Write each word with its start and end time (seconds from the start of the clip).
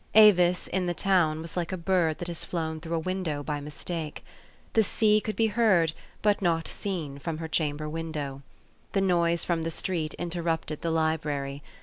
Avis 0.15 0.65
in 0.67 0.87
the 0.87 0.95
town 0.95 1.43
was 1.43 1.55
like 1.55 1.71
a 1.71 1.77
bird 1.77 2.17
that 2.17 2.27
has 2.27 2.43
flown 2.43 2.79
through 2.79 2.95
a 2.95 2.97
window 2.97 3.43
by 3.43 3.61
mistake. 3.61 4.25
The 4.73 4.81
sea 4.81 5.21
could 5.21 5.35
be 5.35 5.45
heard, 5.45 5.93
but 6.23 6.41
not 6.41 6.67
seen, 6.67 7.19
from 7.19 7.37
her 7.37 7.47
chamber 7.47 7.87
window. 7.87 8.41
The 8.93 9.01
noise 9.01 9.43
from 9.43 9.61
the 9.61 9.69
street 9.69 10.15
interrupted 10.15 10.81
the 10.81 10.89
library. 10.89 11.61